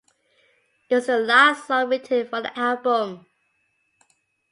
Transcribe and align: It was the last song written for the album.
It 0.89 0.95
was 0.95 1.05
the 1.05 1.19
last 1.19 1.67
song 1.67 1.89
written 1.91 2.27
for 2.27 2.41
the 2.41 2.57
album. 2.57 3.27